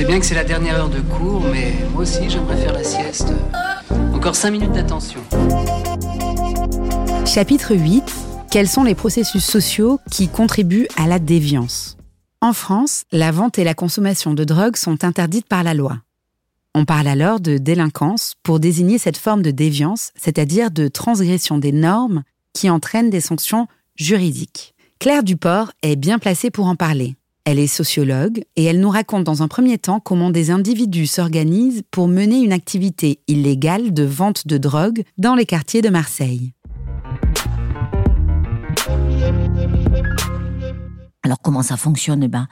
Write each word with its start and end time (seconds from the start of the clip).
sais 0.00 0.06
bien 0.06 0.18
que 0.18 0.24
c'est 0.24 0.34
la 0.34 0.44
dernière 0.44 0.76
heure 0.76 0.88
de 0.88 1.00
cours, 1.00 1.42
mais 1.52 1.74
moi 1.92 2.04
aussi 2.04 2.30
j'aimerais 2.30 2.56
faire 2.56 2.72
la 2.72 2.82
sieste. 2.82 3.34
Encore 4.14 4.34
5 4.34 4.50
minutes 4.50 4.72
d'attention. 4.72 5.20
Chapitre 7.26 7.74
8. 7.74 8.02
Quels 8.50 8.66
sont 8.66 8.82
les 8.82 8.94
processus 8.94 9.44
sociaux 9.44 10.00
qui 10.10 10.28
contribuent 10.28 10.88
à 10.96 11.06
la 11.06 11.18
déviance? 11.18 11.98
En 12.40 12.54
France, 12.54 13.04
la 13.12 13.30
vente 13.30 13.58
et 13.58 13.64
la 13.64 13.74
consommation 13.74 14.32
de 14.32 14.42
drogue 14.42 14.76
sont 14.76 15.04
interdites 15.04 15.46
par 15.46 15.64
la 15.64 15.74
loi. 15.74 15.98
On 16.74 16.86
parle 16.86 17.06
alors 17.06 17.38
de 17.38 17.58
délinquance 17.58 18.36
pour 18.42 18.58
désigner 18.58 18.96
cette 18.96 19.18
forme 19.18 19.42
de 19.42 19.50
déviance, 19.50 20.12
c'est-à-dire 20.16 20.70
de 20.70 20.88
transgression 20.88 21.58
des 21.58 21.72
normes 21.72 22.22
qui 22.54 22.70
entraînent 22.70 23.10
des 23.10 23.20
sanctions 23.20 23.66
juridiques. 23.96 24.74
Claire 24.98 25.24
Duport 25.24 25.72
est 25.82 25.96
bien 25.96 26.18
placée 26.18 26.50
pour 26.50 26.68
en 26.68 26.76
parler. 26.76 27.16
Elle 27.46 27.58
est 27.58 27.66
sociologue 27.66 28.44
et 28.56 28.64
elle 28.64 28.80
nous 28.80 28.90
raconte 28.90 29.24
dans 29.24 29.42
un 29.42 29.48
premier 29.48 29.78
temps 29.78 29.98
comment 29.98 30.30
des 30.30 30.50
individus 30.50 31.06
s'organisent 31.06 31.82
pour 31.90 32.06
mener 32.06 32.42
une 32.42 32.52
activité 32.52 33.20
illégale 33.28 33.94
de 33.94 34.02
vente 34.02 34.46
de 34.46 34.58
drogue 34.58 35.04
dans 35.16 35.34
les 35.34 35.46
quartiers 35.46 35.80
de 35.80 35.88
Marseille. 35.88 36.52
Alors 41.22 41.40
comment 41.40 41.62
ça 41.62 41.76
fonctionne? 41.76 42.22
Eh 42.22 42.28
ben, 42.28 42.46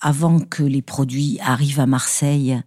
Avant 0.00 0.40
que 0.40 0.62
les 0.62 0.82
produits 0.82 1.38
arrivent 1.42 1.80
à 1.80 1.86
Marseille, 1.86 2.62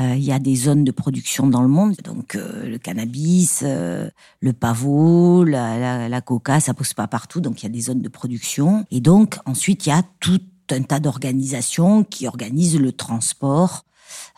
euh, 0.00 0.14
il 0.14 0.22
y 0.22 0.30
a 0.30 0.38
des 0.38 0.54
zones 0.54 0.84
de 0.84 0.92
production 0.92 1.48
dans 1.48 1.62
le 1.62 1.68
monde, 1.68 1.96
donc 2.04 2.36
euh, 2.36 2.68
le 2.68 2.78
cannabis, 2.78 3.64
euh, 3.64 4.08
le 4.40 4.52
pavot, 4.52 5.42
la, 5.42 6.20
coca, 6.20 6.60
ça 6.60 6.74
pousse 6.74 6.94
pas 6.94 7.08
partout, 7.08 7.40
donc 7.40 7.62
il 7.62 7.64
y 7.64 7.66
a 7.66 7.72
des 7.72 7.80
zones 7.80 8.02
de 8.02 8.08
production. 8.08 8.84
Et 8.92 9.00
donc 9.00 9.38
ensuite 9.44 9.86
il 9.86 9.88
y 9.88 9.92
a 9.92 10.02
tout 10.20 10.40
un 10.72 10.82
tas 10.82 11.00
d'organisations 11.00 12.04
qui 12.04 12.26
organisent 12.26 12.78
le 12.78 12.92
transport, 12.92 13.84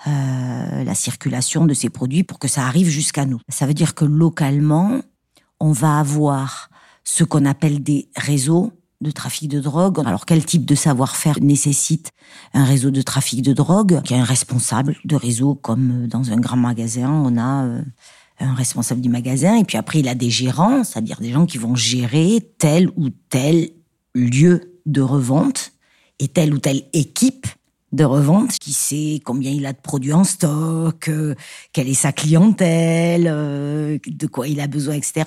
la 0.06 0.94
circulation 0.94 1.66
de 1.66 1.74
ces 1.74 1.90
produits 1.90 2.24
pour 2.24 2.38
que 2.38 2.48
ça 2.48 2.66
arrive 2.66 2.88
jusqu'à 2.88 3.26
nous. 3.26 3.40
Ça 3.48 3.66
veut 3.66 3.74
dire 3.74 3.94
que 3.94 4.04
localement, 4.04 5.00
on 5.60 5.72
va 5.72 5.98
avoir 5.98 6.70
ce 7.04 7.24
qu'on 7.24 7.44
appelle 7.44 7.82
des 7.82 8.08
réseaux 8.16 8.72
de 9.00 9.10
trafic 9.10 9.48
de 9.48 9.60
drogue. 9.60 10.00
Alors 10.04 10.26
quel 10.26 10.44
type 10.44 10.66
de 10.66 10.74
savoir-faire 10.74 11.38
nécessite 11.40 12.10
un 12.52 12.64
réseau 12.64 12.90
de 12.90 13.02
trafic 13.02 13.42
de 13.42 13.52
drogue? 13.52 14.02
Qui 14.02 14.14
est 14.14 14.18
un 14.18 14.24
responsable 14.24 14.96
de 15.04 15.16
réseau, 15.16 15.54
comme 15.54 16.06
dans 16.06 16.30
un 16.32 16.36
grand 16.36 16.56
magasin, 16.56 17.10
on 17.10 17.38
a 17.38 17.64
euh, 17.64 17.82
un 18.40 18.54
responsable 18.54 19.00
du 19.00 19.08
magasin, 19.08 19.56
et 19.56 19.64
puis 19.64 19.78
après 19.78 20.00
il 20.00 20.08
a 20.08 20.14
des 20.14 20.30
gérants, 20.30 20.84
c'est-à-dire 20.84 21.20
des 21.20 21.30
gens 21.30 21.46
qui 21.46 21.58
vont 21.58 21.74
gérer 21.74 22.40
tel 22.58 22.90
ou 22.96 23.08
tel 23.30 23.70
lieu 24.14 24.74
de 24.86 25.00
revente 25.00 25.69
et 26.20 26.28
telle 26.28 26.54
ou 26.54 26.58
telle 26.58 26.82
équipe 26.92 27.46
de 27.92 28.04
revente, 28.04 28.52
qui 28.58 28.72
sait 28.72 29.20
combien 29.24 29.50
il 29.50 29.66
a 29.66 29.72
de 29.72 29.80
produits 29.80 30.12
en 30.12 30.22
stock, 30.22 31.08
euh, 31.08 31.34
quelle 31.72 31.88
est 31.88 31.94
sa 31.94 32.12
clientèle, 32.12 33.26
euh, 33.26 33.98
de 34.06 34.26
quoi 34.28 34.46
il 34.46 34.60
a 34.60 34.68
besoin, 34.68 34.94
etc. 34.94 35.24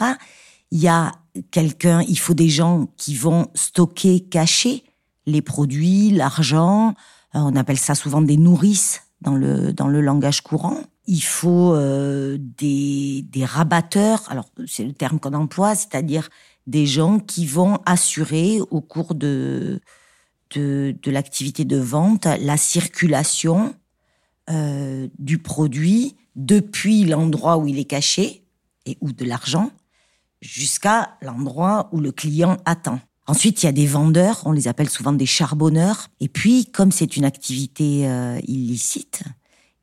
Il 0.71 0.79
y 0.79 0.87
a 0.87 1.11
quelqu'un, 1.51 2.01
il 2.07 2.17
faut 2.17 2.33
des 2.33 2.47
gens 2.47 2.87
qui 2.95 3.15
vont 3.15 3.47
stocker, 3.53 4.21
cacher 4.21 4.83
les 5.25 5.41
produits, 5.41 6.11
l'argent. 6.11 6.95
Euh, 7.35 7.39
on 7.39 7.55
appelle 7.55 7.77
ça 7.77 7.95
souvent 7.95 8.21
des 8.21 8.37
nourrices 8.37 9.01
dans 9.21 9.35
le 9.35 9.73
dans 9.73 9.87
le 9.87 10.01
langage 10.01 10.41
courant. 10.41 10.77
Il 11.05 11.23
faut 11.23 11.73
euh, 11.73 12.37
des, 12.39 13.25
des 13.29 13.45
rabatteurs. 13.45 14.23
Alors 14.29 14.49
c'est 14.67 14.85
le 14.85 14.93
terme 14.93 15.19
qu'on 15.19 15.33
emploie, 15.33 15.75
c'est-à-dire 15.75 16.29
des 16.65 16.85
gens 16.85 17.19
qui 17.19 17.45
vont 17.45 17.79
assurer 17.85 18.59
au 18.71 18.79
cours 18.79 19.15
de 19.15 19.81
de, 20.55 20.95
l'activité 21.05 21.65
de 21.65 21.77
vente 21.77 22.25
la 22.25 22.57
circulation 22.57 23.75
euh, 24.49 25.07
du 25.19 25.37
produit 25.37 26.15
depuis 26.35 27.05
l'endroit 27.05 27.57
où 27.57 27.67
il 27.67 27.79
est 27.79 27.85
caché 27.85 28.43
et 28.85 28.97
ou 29.01 29.11
de 29.11 29.25
l'argent 29.25 29.71
jusqu'à 30.41 31.17
l'endroit 31.21 31.89
où 31.91 31.99
le 31.99 32.11
client 32.11 32.57
attend. 32.65 32.99
Ensuite, 33.25 33.63
il 33.63 33.67
y 33.67 33.69
a 33.69 33.73
des 33.73 33.87
vendeurs, 33.87 34.41
on 34.45 34.51
les 34.51 34.67
appelle 34.67 34.89
souvent 34.89 35.13
des 35.13 35.25
charbonneurs. 35.25 36.09
Et 36.19 36.27
puis, 36.27 36.65
comme 36.65 36.91
c'est 36.91 37.15
une 37.15 37.23
activité 37.23 38.09
euh, 38.09 38.37
illicite, 38.45 39.23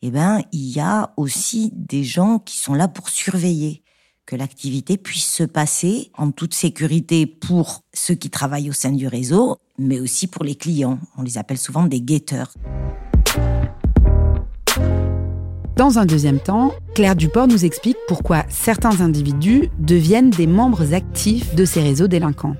eh 0.03 0.10
ben, 0.10 0.42
il 0.53 0.69
y 0.70 0.80
a 0.80 1.14
aussi 1.16 1.72
des 1.75 2.04
gens 2.04 2.38
qui 2.38 2.59
sont 2.59 2.75
là 2.75 2.88
pour 2.88 3.09
surveiller 3.09 3.82
que 4.30 4.36
l'activité 4.36 4.96
puisse 4.96 5.26
se 5.26 5.42
passer 5.42 6.12
en 6.16 6.30
toute 6.30 6.54
sécurité 6.54 7.26
pour 7.26 7.82
ceux 7.92 8.14
qui 8.14 8.30
travaillent 8.30 8.70
au 8.70 8.72
sein 8.72 8.92
du 8.92 9.08
réseau, 9.08 9.56
mais 9.76 9.98
aussi 9.98 10.28
pour 10.28 10.44
les 10.44 10.54
clients. 10.54 11.00
On 11.18 11.22
les 11.22 11.36
appelle 11.36 11.58
souvent 11.58 11.82
des 11.82 12.00
guetteurs. 12.00 12.52
Dans 15.74 15.98
un 15.98 16.06
deuxième 16.06 16.38
temps, 16.38 16.72
Claire 16.94 17.16
Duport 17.16 17.48
nous 17.48 17.64
explique 17.64 17.96
pourquoi 18.06 18.44
certains 18.48 19.00
individus 19.00 19.68
deviennent 19.80 20.30
des 20.30 20.47
membres 20.47 20.94
actifs 20.94 21.56
de 21.56 21.64
ces 21.64 21.82
réseaux 21.82 22.06
délinquants. 22.06 22.54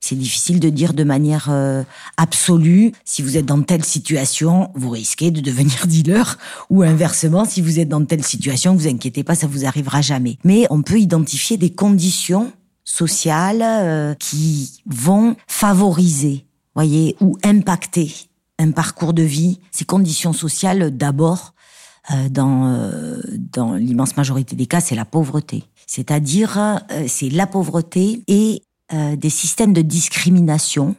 C'est 0.00 0.16
difficile 0.16 0.60
de 0.60 0.68
dire 0.68 0.94
de 0.94 1.04
manière 1.04 1.48
euh, 1.50 1.82
absolue 2.16 2.92
si 3.04 3.22
vous 3.22 3.36
êtes 3.36 3.46
dans 3.46 3.62
telle 3.62 3.84
situation, 3.84 4.70
vous 4.74 4.90
risquez 4.90 5.30
de 5.30 5.40
devenir 5.40 5.86
dealer 5.86 6.38
ou 6.70 6.82
inversement 6.82 7.44
si 7.44 7.60
vous 7.60 7.78
êtes 7.78 7.88
dans 7.88 8.04
telle 8.04 8.24
situation, 8.24 8.74
vous 8.74 8.88
inquiétez 8.88 9.24
pas, 9.24 9.34
ça 9.34 9.46
vous 9.46 9.64
arrivera 9.66 10.00
jamais. 10.00 10.38
Mais 10.44 10.66
on 10.70 10.82
peut 10.82 10.98
identifier 10.98 11.56
des 11.56 11.70
conditions 11.70 12.52
sociales 12.84 13.62
euh, 13.62 14.14
qui 14.14 14.82
vont 14.86 15.36
favoriser, 15.46 16.46
voyez, 16.74 17.16
ou 17.20 17.36
impacter 17.44 18.12
un 18.58 18.70
parcours 18.70 19.12
de 19.12 19.22
vie. 19.22 19.60
Ces 19.70 19.84
conditions 19.84 20.32
sociales 20.32 20.96
d'abord 20.96 21.54
euh, 22.10 22.28
dans, 22.30 22.72
euh, 22.72 23.20
dans 23.52 23.74
l'immense 23.74 24.16
majorité 24.16 24.56
des 24.56 24.66
cas, 24.66 24.80
c'est 24.80 24.94
la 24.94 25.04
pauvreté. 25.04 25.64
C'est-à-dire, 25.86 26.56
euh, 26.58 27.04
c'est 27.06 27.28
la 27.28 27.46
pauvreté 27.46 28.22
et 28.28 28.62
des 28.90 29.30
systèmes 29.30 29.74
de 29.74 29.82
discrimination 29.82 30.96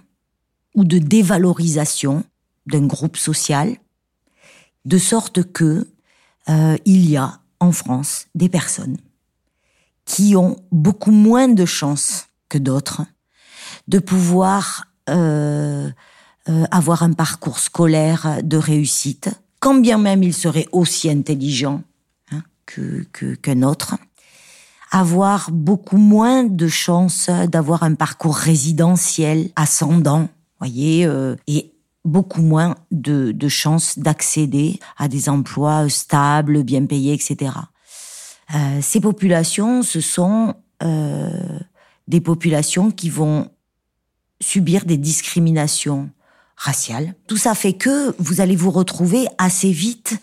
ou 0.75 0.83
de 0.83 1.00
dévalorisation 1.00 2.23
d'un 2.67 2.85
groupe 2.85 3.17
social, 3.17 3.77
de 4.85 4.97
sorte 4.97 5.51
que 5.51 5.88
il 6.47 7.09
y 7.09 7.17
a 7.17 7.39
en 7.59 7.72
France 7.72 8.27
des 8.35 8.50
personnes 8.50 8.97
qui 10.05 10.35
ont 10.35 10.55
beaucoup 10.72 11.11
moins 11.11 11.47
de 11.47 11.66
chances 11.66 12.27
que 12.47 12.57
d'autres 12.57 13.01
de 13.88 14.00
pouvoir 14.00 14.85
euh, 15.09 15.91
avoir 16.71 17.03
un 17.03 17.13
parcours 17.13 17.59
scolaire 17.59 18.39
de 18.44 18.57
réussite, 18.57 19.29
quand 19.59 19.75
bien 19.75 19.97
même 19.97 20.23
il 20.23 20.33
serait 20.33 20.67
aussi 20.71 21.09
intelligent 21.09 21.83
hein, 22.31 22.41
que 22.66 23.03
qu'un 23.35 23.61
autre, 23.61 23.97
avoir 24.91 25.51
beaucoup 25.51 25.97
moins 25.97 26.44
de 26.44 26.67
chances 26.67 27.29
d'avoir 27.29 27.83
un 27.83 27.94
parcours 27.94 28.35
résidentiel 28.35 29.50
ascendant, 29.55 30.29
voyez, 30.59 31.05
euh, 31.05 31.35
et 31.47 31.73
beaucoup 32.05 32.41
moins 32.41 32.75
de, 32.91 33.31
de 33.31 33.47
chances 33.47 34.00
d'accéder 34.00 34.79
à 34.97 35.07
des 35.07 35.29
emplois 35.29 35.89
stables, 35.89 36.63
bien 36.63 36.85
payés, 36.85 37.13
etc. 37.13 37.51
Euh, 38.55 38.79
ces 38.81 39.00
populations, 39.00 39.83
ce 39.83 40.01
sont 40.01 40.55
euh, 40.81 41.59
des 42.07 42.21
populations 42.21 42.89
qui 42.89 43.09
vont 43.09 43.50
subir 44.41 44.85
des 44.85 44.97
discriminations 44.97 46.09
raciale. 46.56 47.16
Tout 47.27 47.38
ça 47.38 47.56
fait 47.56 47.73
que 47.73 48.16
vous 48.19 48.41
allez 48.41 48.56
vous 48.56 48.71
retrouver 48.71 49.27
assez 49.38 49.71
vite 49.71 50.19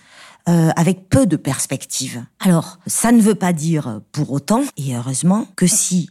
euh, 0.49 0.71
avec 0.77 1.09
peu 1.09 1.27
de 1.27 1.37
perspectives. 1.37 2.25
Alors, 2.41 2.79
ça 2.87 3.13
ne 3.13 3.21
veut 3.21 3.35
pas 3.35 3.53
dire 3.53 4.01
pour 4.13 4.31
autant, 4.33 4.63
et 4.77 4.95
heureusement, 4.95 5.49
que 5.57 5.67
si 5.67 6.11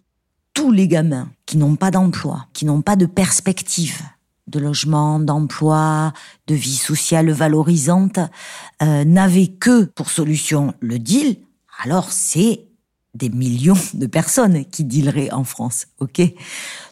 tous 0.53 0.71
les 0.71 0.87
gamins 0.87 1.29
qui 1.45 1.57
n'ont 1.57 1.75
pas 1.75 1.91
d'emploi, 1.91 2.47
qui 2.53 2.65
n'ont 2.65 2.81
pas 2.81 2.95
de 2.95 3.05
perspective 3.05 4.01
de 4.47 4.59
logement, 4.59 5.19
d'emploi, 5.19 6.13
de 6.47 6.55
vie 6.55 6.75
sociale 6.75 7.31
valorisante, 7.31 8.19
euh, 8.81 9.03
n'avaient 9.03 9.47
que 9.47 9.85
pour 9.85 10.09
solution 10.09 10.73
le 10.79 10.99
deal, 10.99 11.37
alors 11.83 12.11
c'est 12.11 12.65
des 13.15 13.29
millions 13.29 13.77
de 13.93 14.07
personnes 14.07 14.65
qui 14.65 14.83
dealeraient 14.83 15.31
en 15.31 15.45
France, 15.45 15.87
ok? 15.99 16.21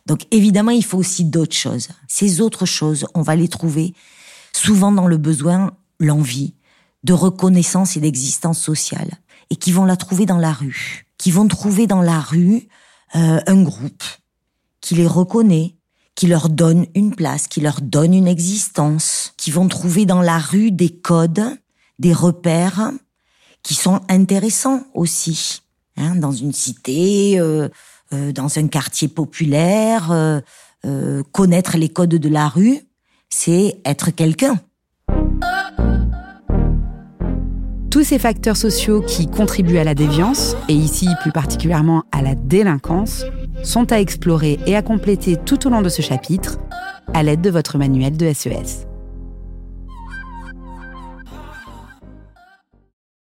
Donc 0.06 0.22
évidemment, 0.32 0.72
il 0.72 0.84
faut 0.84 0.98
aussi 0.98 1.26
d'autres 1.26 1.56
choses. 1.56 1.90
Ces 2.08 2.42
autres 2.42 2.66
choses, 2.66 3.06
on 3.14 3.22
va 3.22 3.36
les 3.36 3.50
trouver 3.50 3.94
souvent 4.54 4.92
dans 4.92 5.08
le 5.08 5.18
besoin, 5.18 5.72
l'envie 6.00 6.54
de 7.04 7.14
reconnaissance 7.14 7.98
et 7.98 8.00
d'existence 8.00 8.60
sociale, 8.60 9.12
et 9.50 9.56
qui 9.56 9.72
vont 9.72 9.86
la 9.86 9.98
trouver 9.98 10.26
dans 10.26 10.38
la 10.38 10.54
rue, 10.54 11.06
qui 11.18 11.32
vont 11.32 11.48
trouver 11.48 11.88
dans 11.88 12.02
la 12.02 12.20
rue 12.20 12.68
euh, 13.16 13.40
un 13.46 13.64
groupe 13.64 14.04
qui 14.82 14.96
les 14.96 15.08
reconnaît, 15.08 15.76
qui 16.16 16.28
leur 16.28 16.50
donne 16.50 16.86
une 16.96 17.16
place, 17.16 17.48
qui 17.48 17.62
leur 17.62 17.82
donne 17.82 18.14
une 18.14 18.28
existence, 18.28 19.34
qui 19.38 19.52
vont 19.52 19.68
trouver 19.68 20.06
dans 20.06 20.22
la 20.22 20.38
rue 20.38 20.72
des 20.72 20.90
codes, 20.90 21.44
des 22.00 22.14
repères 22.14 22.92
qui 23.64 23.74
sont 23.74 24.02
intéressants 24.10 24.84
aussi 24.94 25.64
Hein, 25.96 26.16
dans 26.16 26.32
une 26.32 26.54
cité, 26.54 27.40
euh, 27.40 27.70
euh, 28.14 28.32
dans 28.32 28.58
un 28.58 28.68
quartier 28.68 29.08
populaire, 29.08 30.12
euh, 30.12 31.24
connaître 31.32 31.78
les 31.78 31.90
codes 31.90 32.10
de 32.10 32.30
la 32.30 32.50
rue, 32.50 32.80
c'est 33.30 33.80
être 33.86 34.10
quelqu'un. 34.10 34.60
Tous 38.04 38.10
ces 38.10 38.20
facteurs 38.20 38.58
sociaux 38.58 39.02
qui 39.02 39.28
contribuent 39.28 39.78
à 39.78 39.86
la 39.86 39.96
déviance, 39.96 40.58
et 40.68 40.74
ici 40.74 41.08
plus 41.22 41.32
particulièrement 41.32 42.04
à 42.12 42.22
la 42.22 42.36
délinquance, 42.36 43.24
sont 43.64 43.94
à 43.94 44.02
explorer 44.02 44.60
et 44.68 44.76
à 44.76 44.82
compléter 44.82 45.38
tout 45.38 45.66
au 45.66 45.70
long 45.70 45.82
de 45.82 45.88
ce 45.88 46.02
chapitre 46.02 46.58
à 47.14 47.24
l'aide 47.24 47.40
de 47.40 47.50
votre 47.50 47.78
manuel 47.78 48.18
de 48.18 48.34
SES. 48.34 48.93